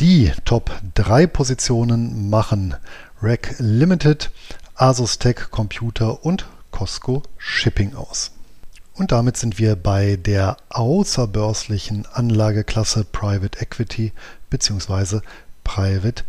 Die 0.00 0.32
Top 0.44 0.70
3 0.94 1.26
Positionen 1.26 2.30
machen 2.30 2.74
Rack 3.20 3.54
Limited, 3.58 4.30
Asus 4.74 5.18
Tech 5.18 5.50
Computer 5.50 6.24
und 6.24 6.46
Costco 6.70 7.22
Shipping 7.38 7.94
aus. 7.94 8.32
Und 8.94 9.12
damit 9.12 9.36
sind 9.36 9.58
wir 9.58 9.76
bei 9.76 10.16
der 10.16 10.56
außerbörslichen 10.68 12.06
Anlageklasse 12.12 13.04
Private 13.04 13.58
Equity 13.60 14.12
bzw. 14.50 15.20
Private 15.64 16.24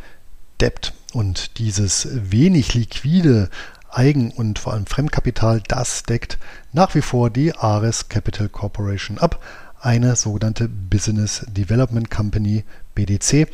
Debt. 0.62 0.94
Und 1.14 1.60
dieses 1.60 2.08
wenig 2.12 2.74
liquide 2.74 3.50
Eigen- 3.92 4.32
und 4.32 4.60
vor 4.60 4.74
allem 4.74 4.86
Fremdkapital, 4.86 5.62
das 5.68 6.04
deckt 6.04 6.40
nach 6.72 6.96
wie 6.96 7.02
vor 7.02 7.30
die 7.30 7.54
Ares 7.54 8.10
Capital 8.10 8.50
Corporation 8.50 9.20
ab, 9.20 9.40
eine 9.82 10.16
sogenannte 10.16 10.68
Business 10.68 11.46
Development 11.50 12.10
Company 12.10 12.64
BDC. 12.96 13.48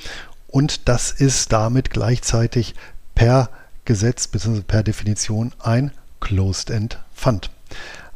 Und 0.47 0.87
das 0.87 1.11
ist 1.11 1.51
damit 1.51 1.89
gleichzeitig 1.89 2.75
per 3.15 3.49
Gesetz 3.85 4.27
bzw. 4.27 4.61
per 4.61 4.83
Definition 4.83 5.51
ein 5.59 5.91
Closed-End 6.19 6.99
Fund. 7.13 7.49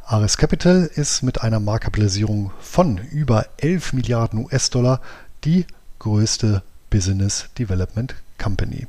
Ares 0.06 0.36
Capital 0.36 0.90
ist 0.94 1.22
mit 1.22 1.40
einer 1.40 1.60
Marktkapitalisierung 1.60 2.50
von 2.60 2.98
über 2.98 3.46
11 3.56 3.94
Milliarden 3.94 4.44
US-Dollar 4.44 5.00
die 5.44 5.66
größte 5.98 6.62
Business 6.90 7.48
Development 7.58 8.14
Company. 8.36 8.86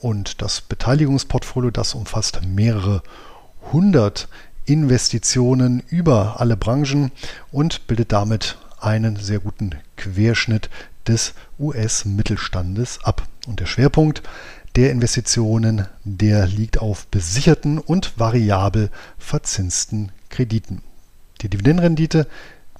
Und 0.00 0.42
das 0.42 0.60
Beteiligungsportfolio, 0.60 1.70
das 1.70 1.94
umfasst 1.94 2.40
mehrere 2.44 3.04
hundert 3.72 4.28
Investitionen 4.64 5.84
über 5.88 6.40
alle 6.40 6.56
Branchen 6.56 7.12
und 7.52 7.86
bildet 7.86 8.10
damit 8.10 8.58
einen 8.80 9.14
sehr 9.14 9.38
guten 9.38 9.76
Querschnitt 9.96 10.68
des 11.06 11.32
US-Mittelstandes 11.60 12.98
ab. 13.04 13.22
Und 13.46 13.60
der 13.60 13.66
Schwerpunkt 13.66 14.24
der 14.74 14.90
Investitionen, 14.90 15.86
der 16.02 16.46
liegt 16.48 16.80
auf 16.80 17.06
besicherten 17.06 17.78
und 17.78 18.18
variabel 18.18 18.90
verzinsten 19.16 20.10
Krediten. 20.30 20.82
Die 21.42 21.48
Dividendenrendite 21.48 22.26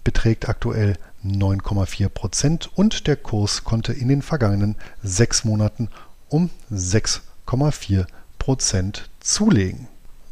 beträgt 0.05 0.49
aktuell 0.49 0.97
9,4 1.25 2.09
Prozent 2.09 2.71
und 2.75 3.07
der 3.07 3.17
Kurs 3.17 3.65
konnte 3.65 3.93
in 3.93 4.09
den 4.09 4.23
vergangenen 4.23 4.77
sechs 5.03 5.45
Monaten 5.45 5.89
um 6.29 6.51
6,4 6.73 8.07
Prozent 8.39 9.11
zulegen. 9.21 9.89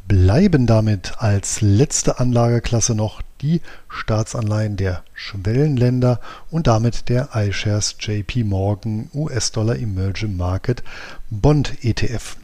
Bleiben 0.07 0.65
damit 0.65 1.13
als 1.19 1.61
letzte 1.61 2.19
Anlageklasse 2.19 2.95
noch 2.95 3.21
die 3.41 3.61
Staatsanleihen 3.89 4.75
der 4.75 5.03
Schwellenländer 5.13 6.19
und 6.49 6.65
damit 6.65 7.09
der 7.09 7.29
iShares 7.35 7.95
JP 7.99 8.43
Morgan 8.45 9.09
US-Dollar 9.13 9.77
Emerging 9.77 10.35
Market 10.35 10.83
Bond 11.29 11.83
ETF. 11.83 12.37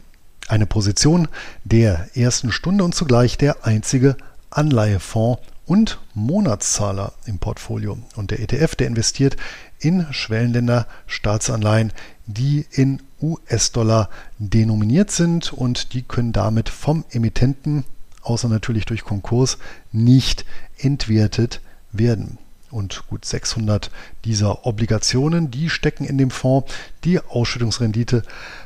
Eine 0.46 0.66
Position 0.66 1.26
der 1.64 2.16
ersten 2.16 2.52
Stunde 2.52 2.84
und 2.84 2.94
zugleich 2.94 3.36
der 3.36 3.66
einzige 3.66 4.16
Anleihefonds 4.50 5.40
und 5.66 5.98
Monatszahler 6.14 7.12
im 7.26 7.38
Portfolio. 7.38 7.98
Und 8.14 8.30
der 8.30 8.40
ETF, 8.40 8.76
der 8.76 8.86
investiert 8.86 9.36
in 9.78 10.06
Schwellenländer 10.12 10.86
Staatsanleihen, 11.06 11.92
die 12.26 12.66
in 12.70 13.02
US-Dollar 13.20 14.08
denominiert 14.38 15.10
sind 15.10 15.52
und 15.52 15.92
die 15.92 16.02
können 16.02 16.32
damit 16.32 16.68
vom 16.68 17.04
Emittenten, 17.10 17.84
außer 18.22 18.48
natürlich 18.48 18.84
durch 18.84 19.04
Konkurs, 19.04 19.58
nicht 19.92 20.44
entwertet 20.78 21.60
werden. 21.92 22.38
Und 22.70 23.04
gut 23.08 23.24
600 23.24 23.90
dieser 24.24 24.66
Obligationen, 24.66 25.50
die 25.50 25.70
stecken 25.70 26.04
in 26.04 26.18
dem 26.18 26.30
Fonds. 26.30 26.72
Die 27.04 27.20
Ausschüttungsrendite 27.20 28.22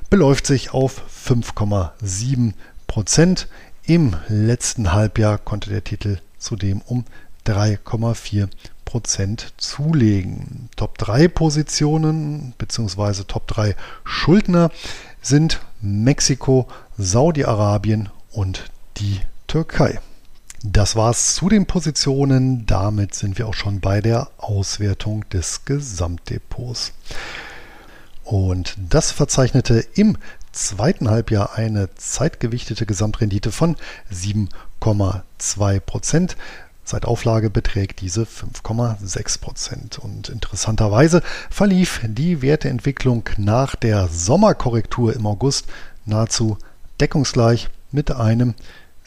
beläuft 0.08 0.46
sich 0.46 0.72
auf 0.72 1.02
5,7 1.28 2.54
Prozent. 2.86 3.46
Im 3.90 4.14
letzten 4.28 4.92
Halbjahr 4.92 5.36
konnte 5.36 5.68
der 5.68 5.82
Titel 5.82 6.18
zudem 6.38 6.80
um 6.82 7.04
3,4 7.44 8.46
Prozent 8.84 9.52
zulegen. 9.56 10.68
Top 10.76 10.96
3 10.96 11.26
Positionen 11.26 12.54
bzw. 12.56 13.24
Top 13.24 13.48
3 13.48 13.74
Schuldner 14.04 14.70
sind 15.20 15.58
Mexiko, 15.80 16.68
Saudi-Arabien 16.98 18.10
und 18.30 18.70
die 18.98 19.22
Türkei. 19.48 19.98
Das 20.62 20.94
war's 20.94 21.34
zu 21.34 21.48
den 21.48 21.66
Positionen. 21.66 22.66
Damit 22.66 23.16
sind 23.16 23.38
wir 23.38 23.48
auch 23.48 23.54
schon 23.54 23.80
bei 23.80 24.00
der 24.00 24.28
Auswertung 24.38 25.28
des 25.30 25.64
Gesamtdepots. 25.64 26.92
Und 28.22 28.76
das 28.88 29.10
verzeichnete 29.10 29.84
im 29.94 30.16
zweiten 30.52 31.08
Halbjahr 31.08 31.54
eine 31.54 31.94
zeitgewichtete 31.94 32.86
Gesamtrendite 32.86 33.52
von 33.52 33.76
7,2 34.12 35.80
Prozent. 35.80 36.36
Seit 36.84 37.04
Auflage 37.04 37.50
beträgt 37.50 38.00
diese 38.00 38.22
5,6 38.22 39.40
Prozent. 39.40 39.98
Und 39.98 40.28
interessanterweise 40.28 41.22
verlief 41.50 42.00
die 42.04 42.42
Werteentwicklung 42.42 43.28
nach 43.36 43.76
der 43.76 44.08
Sommerkorrektur 44.08 45.14
im 45.14 45.26
August 45.26 45.66
nahezu 46.04 46.58
deckungsgleich 47.00 47.68
mit 47.92 48.10
einem 48.10 48.54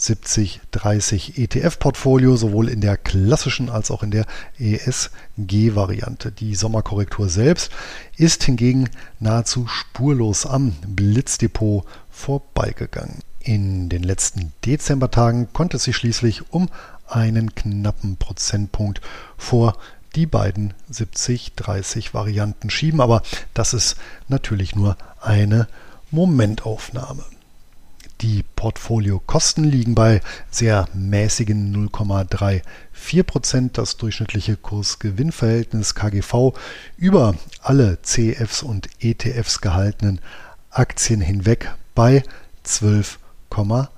70-30 0.04 1.38
ETF-Portfolio, 1.38 2.36
sowohl 2.36 2.68
in 2.68 2.82
der 2.82 2.98
klassischen 2.98 3.70
als 3.70 3.90
auch 3.90 4.04
in 4.04 4.12
der 4.12 4.26
ESG-Variante. 4.60 6.32
Die 6.32 6.56
Sommerkorrektur 6.56 7.30
selbst 7.30 7.72
ist 8.18 8.44
hingegen 8.44 8.90
nahezu 9.20 9.66
spurlos 9.68 10.46
am 10.46 10.74
Blitzdepot 10.86 11.86
vorbeigegangen. 12.12 13.20
In 13.40 13.90
den 13.90 14.04
letzten 14.04 14.54
Dezembertagen 14.66 15.52
konnte 15.54 15.78
es 15.78 15.84
sich 15.84 15.96
schließlich 15.96 16.52
um 16.52 16.70
einen 17.08 17.56
knappen 17.56 18.18
Prozentpunkt 18.18 19.02
vor 19.38 19.78
die 20.16 20.26
beiden 20.26 20.74
70-30 20.92 22.14
Varianten 22.14 22.70
schieben, 22.70 23.02
aber 23.02 23.24
das 23.54 23.74
ist 23.74 23.96
natürlich 24.28 24.76
nur 24.76 24.98
eine 25.22 25.68
Momentaufnahme. 26.12 27.24
Die 28.24 28.46
Portfoliokosten 28.56 29.66
liegen 29.66 29.96
bei 29.96 30.22
sehr 30.50 30.88
mäßigen 30.94 31.76
0,34 31.90 33.24
Prozent. 33.24 33.78
Das 33.78 33.98
durchschnittliche 33.98 34.56
Kurs-Gewinn-Verhältnis 34.56 35.94
KGV 35.94 36.54
über 36.96 37.36
alle 37.62 38.02
CFs 38.02 38.64
und 38.64 38.88
ETFs 39.02 39.60
gehaltenen 39.60 40.22
Aktien 40.70 41.20
hinweg 41.20 41.74
bei 41.96 42.24
12,8. 42.66 43.90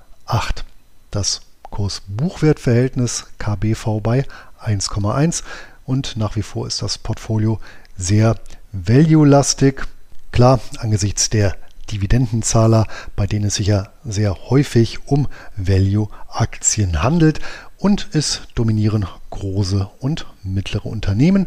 Das 1.12 1.42
Kurs-Buchwert-Verhältnis 1.70 3.26
KBV 3.38 4.00
bei 4.02 4.26
1,1 4.60 5.44
und 5.84 6.16
nach 6.16 6.34
wie 6.34 6.42
vor 6.42 6.66
ist 6.66 6.82
das 6.82 6.98
Portfolio 6.98 7.60
sehr 7.96 8.34
value-lastig. 8.72 9.86
Klar, 10.32 10.58
angesichts 10.80 11.30
der 11.30 11.54
Dividendenzahler, 11.90 12.86
bei 13.14 13.26
denen 13.26 13.46
es 13.46 13.56
sich 13.56 13.66
ja 13.68 13.88
sehr 14.04 14.50
häufig 14.50 15.06
um 15.06 15.28
Value-Aktien 15.56 17.02
handelt 17.02 17.40
und 17.78 18.08
es 18.12 18.42
dominieren 18.54 19.06
große 19.30 19.88
und 20.00 20.26
mittlere 20.42 20.84
Unternehmen. 20.86 21.46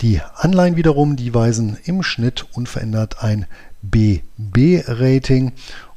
Die 0.00 0.20
Anleihen 0.34 0.76
wiederum, 0.76 1.16
die 1.16 1.34
weisen 1.34 1.76
im 1.84 2.02
Schnitt 2.02 2.46
unverändert 2.52 3.22
ein 3.22 3.44
BB-Rating 3.82 5.52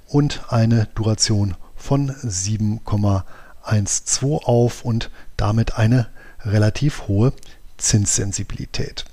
und 0.08 0.42
eine 0.50 0.90
Duration 0.96 1.56
von 1.76 2.12
7,12 2.12 4.44
auf 4.44 4.84
und 4.84 5.10
damit 5.38 5.78
eine 5.78 6.08
relativ 6.42 7.08
hohe 7.08 7.32
Zinssensibilität. 7.78 9.06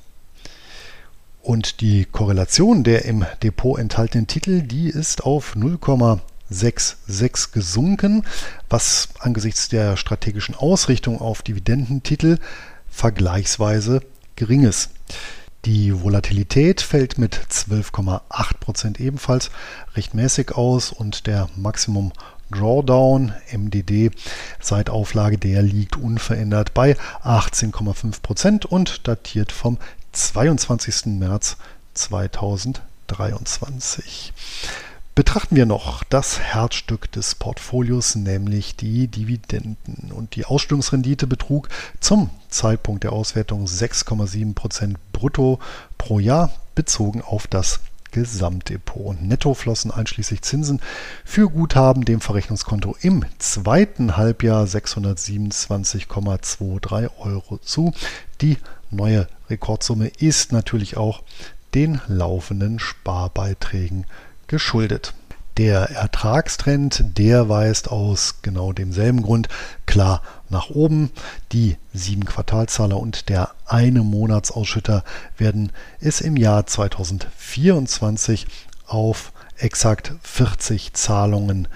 Und 1.47 1.81
die 1.81 2.05
Korrelation 2.07 2.83
der 2.83 3.05
im 3.05 3.25
Depot 3.41 3.79
enthaltenen 3.79 4.27
Titel, 4.27 4.63
die 4.63 4.89
ist 4.89 5.23
auf 5.23 5.55
0,66 5.55 7.53
gesunken, 7.53 8.25
was 8.69 9.11
angesichts 9.21 9.69
der 9.69 9.97
strategischen 9.97 10.57
Ausrichtung 10.57 11.21
auf 11.21 11.43
Dividendentitel 11.43 12.39
vergleichsweise 12.89 14.01
gering 14.35 14.65
ist. 14.65 14.91
Die 15.65 16.03
Volatilität 16.03 16.81
fällt 16.81 17.17
mit 17.17 17.37
12,8% 17.37 18.99
ebenfalls 18.99 19.53
recht 19.95 20.15
mäßig 20.15 20.51
aus 20.51 20.91
und 20.91 21.29
der 21.29 21.49
Maximum 21.55 22.11
Drawdown 22.51 23.33
MDD 23.53 24.11
seit 24.61 24.91
Auflage 24.91 25.39
der 25.39 25.63
liegt 25.63 25.97
unverändert 25.97 26.75
bei 26.75 26.97
18,5% 27.23 28.67
und 28.67 29.07
datiert 29.07 29.53
vom 29.53 29.79
22. 30.17 31.19
März 31.19 31.59
2023. 31.93 34.33
Betrachten 35.15 35.57
wir 35.57 35.67
noch 35.67 36.05
das 36.05 36.41
Herzstück 36.41 37.13
des 37.13 37.35
Portfolios, 37.35 38.15
nämlich 38.15 38.77
die 38.77 39.09
Dividenden. 39.09 40.11
Und 40.13 40.35
die 40.35 40.47
Ausstellungsrendite 40.47 41.27
betrug 41.27 41.69
zum 42.01 42.31
Zeitpunkt 42.49 43.05
der 43.05 43.13
Auswertung 43.13 43.67
6,7% 43.67 44.95
brutto 45.13 45.59
pro 45.99 46.19
Jahr 46.19 46.51
bezogen 46.75 47.21
auf 47.21 47.47
das 47.47 47.81
Gesamtdepot. 48.11 49.05
Und 49.05 49.29
netto 49.29 49.53
flossen 49.53 49.91
einschließlich 49.91 50.41
Zinsen 50.41 50.81
für 51.27 51.51
Guthaben 51.51 52.07
dem 52.07 52.23
Verrechnungskonto 52.23 52.97
im 53.03 53.27
zweiten 53.39 54.17
Halbjahr 54.17 54.65
627,23 54.65 57.11
Euro 57.19 57.59
zu. 57.59 57.93
Die 58.41 58.57
neue 58.91 59.29
Rekordsumme 59.49 60.09
ist 60.19 60.53
natürlich 60.53 60.97
auch 60.97 61.23
den 61.75 62.01
laufenden 62.09 62.79
Sparbeiträgen 62.79 64.07
geschuldet. 64.47 65.15
Der 65.57 65.91
Ertragstrend, 65.91 67.17
der 67.17 67.49
weist 67.49 67.91
aus 67.91 68.37
genau 68.43 68.75
demselben 68.75 69.23
Grund 69.23 69.49
klar 69.87 70.23
nach 70.51 70.69
oben. 70.69 71.11
Die 71.53 71.77
sieben 71.95 72.27
Quartalzahler 72.27 72.99
und 72.99 73.31
der 73.31 73.51
eine 73.65 74.03
Monatsausschütter 74.03 75.03
werden 75.39 75.73
es 75.99 76.21
im 76.21 76.37
Jahr 76.37 76.67
2024 76.67 78.47
auf 78.87 79.33
exakt 79.57 80.13
40 80.23 80.93
Zahlungen 80.93 81.69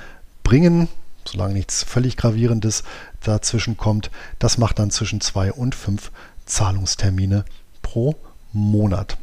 bringen, 0.43 0.89
solange 1.25 1.55
nichts 1.55 1.83
völlig 1.83 2.19
Gravierendes 2.19 2.83
dazwischen 3.23 3.79
kommt. 3.79 4.11
Das 4.39 4.59
macht 4.59 4.79
dann 4.79 4.91
zwischen 4.91 5.23
zwei 5.23 5.53
und 5.53 5.75
fünf 5.75 6.11
Zahlungstermine 6.51 7.47
pro 7.81 8.17
Monat. 8.53 9.17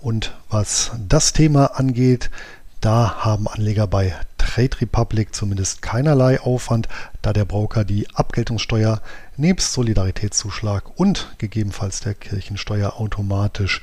Und 0.00 0.34
was 0.50 0.90
das 1.08 1.32
Thema 1.32 1.78
angeht, 1.78 2.30
da 2.82 3.24
haben 3.24 3.48
Anleger 3.48 3.86
bei 3.86 4.14
Trade 4.36 4.80
Republic 4.80 5.34
zumindest 5.34 5.82
keinerlei 5.82 6.40
Aufwand, 6.40 6.88
da 7.22 7.32
der 7.32 7.44
Broker 7.44 7.84
die 7.84 8.10
Abgeltungssteuer 8.12 9.00
nebst 9.36 9.72
Solidaritätszuschlag 9.72 10.98
und 10.98 11.34
gegebenenfalls 11.38 12.00
der 12.00 12.14
Kirchensteuer 12.14 13.00
automatisch 13.00 13.80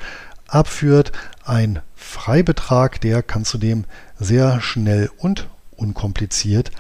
abführt. 0.47 1.11
Ein 1.45 1.79
Freibetrag, 1.95 2.99
der 3.01 3.23
kann 3.23 3.45
zudem 3.45 3.85
sehr 4.19 4.61
schnell 4.61 5.09
und 5.17 5.47
unkompliziert 5.75 6.71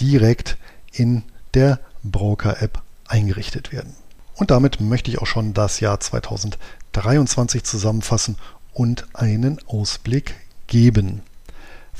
direkt 0.00 0.56
in 0.92 1.22
der 1.54 1.78
Broker-App 2.02 2.82
eingerichtet 3.06 3.72
werden. 3.72 3.94
Und 4.34 4.50
damit 4.50 4.80
möchte 4.80 5.10
ich 5.10 5.20
auch 5.20 5.26
schon 5.26 5.54
das 5.54 5.80
Jahr 5.80 6.00
2023 6.00 7.62
zusammenfassen 7.62 8.36
und 8.72 9.06
einen 9.14 9.60
Ausblick 9.68 10.34
geben. 10.66 11.22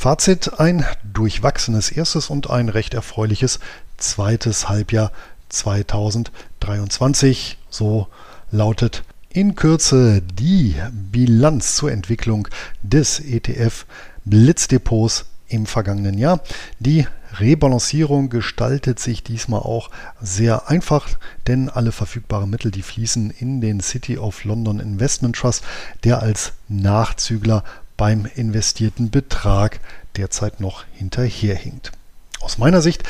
Fazit, 0.00 0.58
ein 0.58 0.84
durchwachsenes 1.04 1.90
erstes 1.90 2.30
und 2.30 2.48
ein 2.48 2.70
recht 2.70 2.94
erfreuliches 2.94 3.60
zweites 3.98 4.66
Halbjahr 4.66 5.12
2023. 5.50 7.58
So 7.68 8.06
lautet 8.50 9.02
in 9.28 9.56
Kürze 9.56 10.22
die 10.22 10.74
Bilanz 10.90 11.76
zur 11.76 11.92
Entwicklung 11.92 12.48
des 12.82 13.20
ETF 13.20 13.84
Blitzdepots 14.24 15.26
im 15.48 15.66
vergangenen 15.66 16.16
Jahr. 16.16 16.40
Die 16.78 17.06
Rebalancierung 17.38 18.30
gestaltet 18.30 19.00
sich 19.00 19.22
diesmal 19.22 19.60
auch 19.60 19.90
sehr 20.22 20.70
einfach, 20.70 21.10
denn 21.46 21.68
alle 21.68 21.92
verfügbaren 21.92 22.48
Mittel, 22.48 22.70
die 22.70 22.80
fließen 22.80 23.32
in 23.32 23.60
den 23.60 23.80
City 23.80 24.16
of 24.16 24.44
London 24.44 24.80
Investment 24.80 25.36
Trust, 25.36 25.62
der 26.04 26.22
als 26.22 26.54
Nachzügler 26.68 27.64
beim 28.00 28.26
investierten 28.34 29.10
Betrag 29.10 29.78
derzeit 30.16 30.58
noch 30.58 30.84
hinterherhinkt. 30.94 31.92
Aus 32.40 32.56
meiner 32.56 32.80
Sicht 32.80 33.02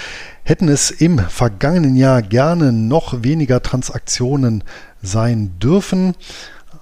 hätten 0.43 0.69
es 0.69 0.91
im 0.91 1.21
vergangenen 1.21 1.95
Jahr 1.95 2.23
gerne 2.23 2.73
noch 2.73 3.23
weniger 3.23 3.63
Transaktionen 3.63 4.65
sein 5.01 5.57
dürfen, 5.61 6.17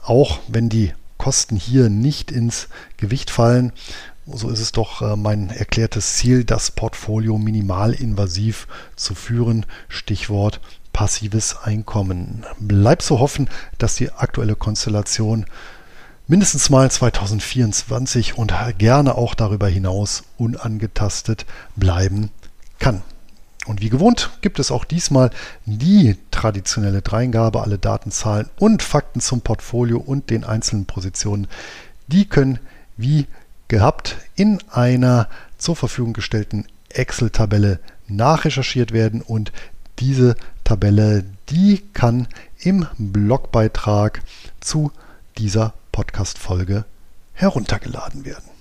auch 0.02 0.38
wenn 0.48 0.70
die 0.70 0.94
Kosten 1.18 1.56
hier 1.56 1.90
nicht 1.90 2.32
ins 2.32 2.68
Gewicht 2.96 3.30
fallen 3.30 3.74
so 4.30 4.50
ist 4.50 4.60
es 4.60 4.72
doch 4.72 5.00
äh, 5.00 5.16
mein 5.16 5.50
erklärtes 5.50 6.16
Ziel, 6.16 6.44
das 6.44 6.70
Portfolio 6.70 7.38
minimalinvasiv 7.38 8.66
zu 8.94 9.14
führen. 9.14 9.64
Stichwort 9.88 10.60
passives 10.92 11.56
Einkommen. 11.62 12.44
Bleibt 12.58 13.02
zu 13.02 13.20
hoffen, 13.20 13.48
dass 13.78 13.94
die 13.94 14.12
aktuelle 14.12 14.54
Konstellation 14.54 15.46
mindestens 16.28 16.68
mal 16.68 16.90
2024 16.90 18.36
und 18.36 18.52
gerne 18.76 19.16
auch 19.16 19.34
darüber 19.34 19.66
hinaus 19.66 20.24
unangetastet 20.36 21.46
bleiben 21.74 22.30
kann. 22.78 23.02
Und 23.66 23.80
wie 23.80 23.88
gewohnt 23.88 24.30
gibt 24.40 24.58
es 24.58 24.70
auch 24.70 24.84
diesmal 24.84 25.30
die 25.66 26.16
traditionelle 26.30 27.02
Dreingabe, 27.02 27.62
alle 27.62 27.78
Daten, 27.78 28.10
Zahlen 28.10 28.48
und 28.58 28.82
Fakten 28.82 29.20
zum 29.20 29.40
Portfolio 29.40 29.98
und 29.98 30.30
den 30.30 30.44
einzelnen 30.44 30.86
Positionen. 30.86 31.48
Die 32.06 32.26
können 32.26 32.60
wie 32.96 33.26
gehabt 33.68 34.16
in 34.36 34.58
einer 34.70 35.28
zur 35.58 35.76
Verfügung 35.76 36.12
gestellten 36.12 36.66
Excel-Tabelle 36.90 37.80
nachrecherchiert 38.06 38.92
werden 38.92 39.20
und 39.20 39.52
diese 39.98 40.36
Tabelle, 40.64 41.24
die 41.50 41.82
kann 41.92 42.28
im 42.60 42.86
Blogbeitrag 42.98 44.22
zu 44.60 44.92
dieser 45.36 45.74
Podcast-Folge 45.98 46.84
heruntergeladen 47.32 48.24
werden. 48.24 48.57